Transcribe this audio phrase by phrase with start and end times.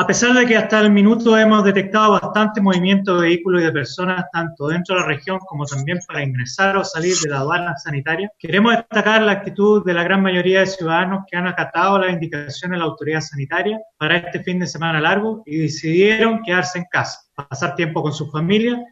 [0.00, 3.72] A pesar de que hasta el minuto hemos detectado bastante movimiento de vehículos y de
[3.72, 7.76] personas, tanto dentro de la región como también para ingresar o salir de la aduana
[7.76, 12.14] sanitaria, queremos destacar la actitud de la gran mayoría de ciudadanos que han acatado las
[12.14, 16.86] indicaciones de la autoridad sanitaria para este fin de semana largo y decidieron quedarse en
[16.90, 18.82] casa, pasar tiempo con su familia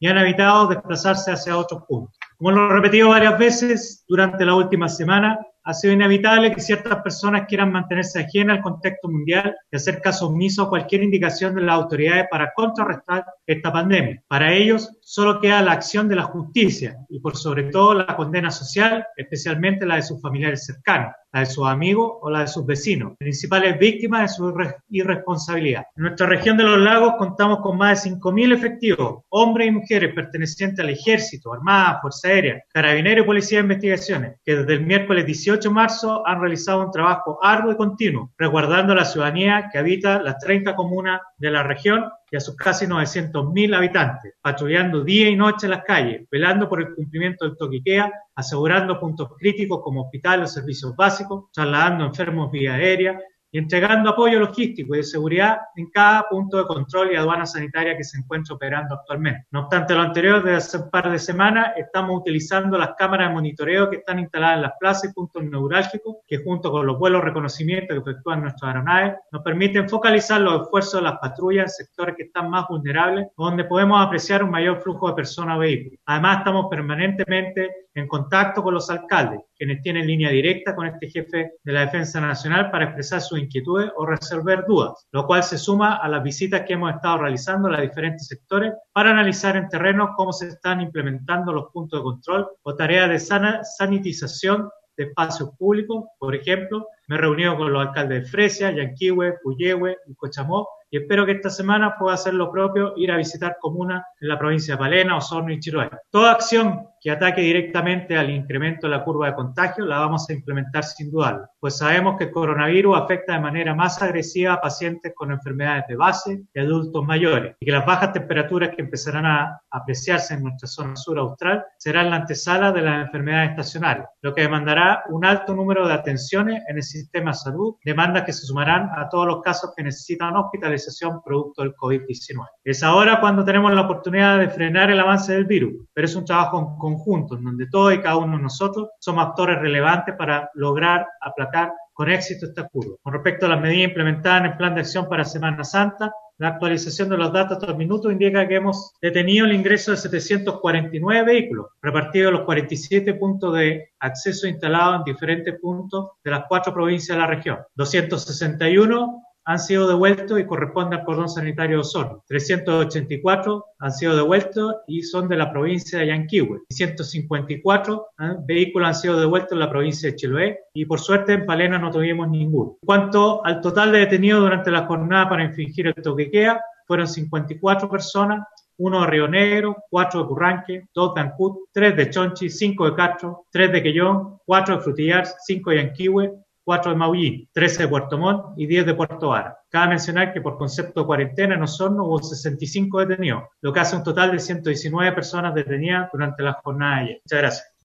[0.00, 2.14] y han evitado desplazarse hacia otros puntos.
[2.36, 7.02] Como lo he repetido varias veces durante la última semana, ha sido inevitable que ciertas
[7.02, 11.62] personas quieran mantenerse ajenas al contexto mundial y hacer caso omiso a cualquier indicación de
[11.62, 14.22] las autoridades para contrarrestar esta pandemia.
[14.28, 18.50] Para ellos solo queda la acción de la justicia y por sobre todo la condena
[18.50, 22.64] social, especialmente la de sus familiares cercanos la de sus amigos o la de sus
[22.64, 24.54] vecinos, principales víctimas de su
[24.90, 25.84] irresponsabilidad.
[25.96, 30.14] En nuestra región de los lagos contamos con más de 5.000 efectivos, hombres y mujeres
[30.14, 35.26] pertenecientes al Ejército, Armada, Fuerza Aérea, Carabineros y Policía de Investigaciones, que desde el miércoles
[35.48, 40.20] 18 de marzo han realizado un trabajo arduo y continuo, resguardando la ciudadanía que habita
[40.20, 45.36] las 30 comunas de la región y a sus casi 900.000 habitantes, patrullando día y
[45.36, 50.50] noche en las calles, velando por el cumplimiento del toquiquea, asegurando puntos críticos como hospitales
[50.50, 53.18] o servicios básicos, trasladando enfermos vía aérea,
[53.50, 57.96] y entregando apoyo logístico y de seguridad en cada punto de control y aduana sanitaria
[57.96, 59.46] que se encuentra operando actualmente.
[59.50, 63.34] No obstante lo anterior, desde hace un par de semanas estamos utilizando las cámaras de
[63.34, 67.22] monitoreo que están instaladas en las plazas y puntos neurálgicos que junto con los vuelos
[67.22, 72.16] reconocimiento que efectúan nuestras aeronaves nos permiten focalizar los esfuerzos de las patrullas en sectores
[72.16, 75.98] que están más vulnerables, donde podemos apreciar un mayor flujo de personas o vehículos.
[76.06, 81.52] Además, estamos permanentemente en contacto con los alcaldes, quienes tienen línea directa con este jefe
[81.62, 85.96] de la Defensa Nacional para expresar sus inquietudes o resolver dudas, lo cual se suma
[85.96, 90.14] a las visitas que hemos estado realizando a los diferentes sectores para analizar en terreno
[90.16, 96.04] cómo se están implementando los puntos de control o tareas de sanitización de espacios públicos.
[96.18, 100.98] Por ejemplo, me he reunido con los alcaldes de Fresia, Yanquihue, Puyehue y Cochamó y
[100.98, 104.74] espero que esta semana pueda hacer lo propio, ir a visitar comunas en la provincia
[104.74, 105.90] de Palena, Osorno y Chiloé.
[106.10, 110.32] Toda acción que ataque directamente al incremento de la curva de contagio la vamos a
[110.32, 115.12] implementar sin duda, pues sabemos que el coronavirus afecta de manera más agresiva a pacientes
[115.14, 119.60] con enfermedades de base y adultos mayores, y que las bajas temperaturas que empezarán a
[119.70, 124.42] apreciarse en nuestra zona sur austral serán la antesala de las enfermedades estacionales, lo que
[124.42, 128.90] demandará un alto número de atenciones en el sistema de salud, demandas que se sumarán
[128.96, 130.34] a todos los casos que necesitan
[130.78, 132.46] hospitalización producto del COVID-19.
[132.64, 136.24] Es ahora cuando tenemos la oportunidad de frenar el avance del virus, pero es un
[136.24, 140.50] trabajo en conjunto en donde todos y cada uno de nosotros somos actores relevantes para
[140.54, 142.96] lograr aplacar con éxito esta curva.
[143.02, 146.50] Con respecto a las medidas implementadas en el Plan de Acción para Semana Santa, la
[146.50, 151.24] actualización de los datos hasta el minuto indica que hemos detenido el ingreso de 749
[151.24, 156.72] vehículos, repartidos en los 47 puntos de acceso instalados en diferentes puntos de las cuatro
[156.72, 157.58] provincias de la región.
[157.74, 162.22] 261 han sido devueltos y corresponden al cordón sanitario de Osorno.
[162.26, 166.60] 384 han sido devueltos y son de la provincia de Yanquihue.
[166.68, 168.24] 154 ¿eh?
[168.46, 171.90] vehículos han sido devueltos en la provincia de Chiloé y por suerte en Palena no
[171.90, 172.76] tuvimos ninguno.
[172.82, 177.88] En cuanto al total de detenidos durante la jornada para infringir el toquequea, fueron 54
[177.88, 182.84] personas, uno de Río Negro, cuatro de Curranque, dos de Ancut, tres de Chonchi, cinco
[182.84, 186.32] de Castro, tres de Quellón, cuatro de Frutillar, cinco de Yanquihue,
[186.68, 189.56] 4 de Maullín, 13 de Puerto Montt y 10 de Puerto Vara.
[189.70, 193.96] Cabe mencionar que por concepto de cuarentena en Osorno hubo 65 detenidos, lo que hace
[193.96, 197.20] un total de 119 personas detenidas durante la jornada de ayer.
[197.24, 197.77] Muchas gracias.